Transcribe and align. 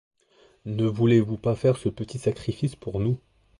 Ne 0.65 0.85
voulez 0.87 1.21
pas 1.43 1.53
faire 1.53 1.77
ce 1.77 1.87
petit 1.87 2.17
sacrifice 2.17 2.75
pour 2.75 2.99
nous. 2.99 3.19